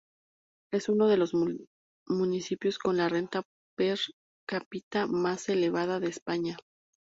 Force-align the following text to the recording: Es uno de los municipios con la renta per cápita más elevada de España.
Es 0.73 0.89
uno 0.89 1.07
de 1.09 1.15
los 1.17 1.33
municipios 2.07 2.79
con 2.79 2.97
la 2.97 3.07
renta 3.07 3.43
per 3.77 3.99
cápita 4.49 5.05
más 5.05 5.47
elevada 5.47 5.99
de 5.99 6.07
España. 6.09 6.57